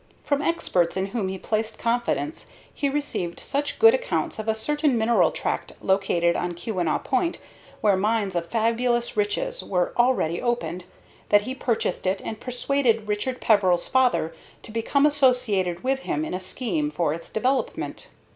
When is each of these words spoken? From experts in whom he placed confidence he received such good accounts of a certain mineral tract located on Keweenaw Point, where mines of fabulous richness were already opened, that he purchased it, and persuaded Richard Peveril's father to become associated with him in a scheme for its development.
From 0.25 0.41
experts 0.41 0.97
in 0.97 1.05
whom 1.13 1.27
he 1.27 1.37
placed 1.37 1.77
confidence 1.77 2.47
he 2.73 2.89
received 2.89 3.39
such 3.39 3.77
good 3.77 3.93
accounts 3.93 4.39
of 4.39 4.47
a 4.47 4.55
certain 4.55 4.97
mineral 4.97 5.29
tract 5.29 5.73
located 5.79 6.35
on 6.35 6.55
Keweenaw 6.55 7.03
Point, 7.03 7.37
where 7.81 7.95
mines 7.95 8.35
of 8.35 8.47
fabulous 8.47 9.15
richness 9.15 9.61
were 9.61 9.93
already 9.99 10.41
opened, 10.41 10.85
that 11.29 11.41
he 11.41 11.53
purchased 11.53 12.07
it, 12.07 12.19
and 12.25 12.39
persuaded 12.39 13.07
Richard 13.07 13.39
Peveril's 13.41 13.87
father 13.87 14.33
to 14.63 14.71
become 14.71 15.05
associated 15.05 15.83
with 15.83 15.99
him 15.99 16.25
in 16.25 16.33
a 16.33 16.39
scheme 16.39 16.89
for 16.89 17.13
its 17.13 17.29
development. 17.29 18.07